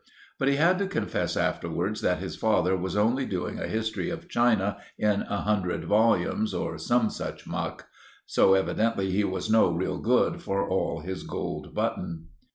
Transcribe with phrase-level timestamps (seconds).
[0.39, 4.27] But he had to confess afterwards that his father was only doing a history of
[4.27, 7.85] China in a hundred volumes, or some such muck;
[8.25, 12.29] so evidently he was no real good, for all his gold button.